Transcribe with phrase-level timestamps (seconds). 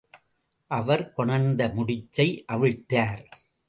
[0.71, 3.23] அவர் கொணர்ந்த முடிச்சை அவிழ்த்தார்.